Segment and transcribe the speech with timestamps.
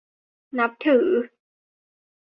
[0.59, 1.07] นับถือ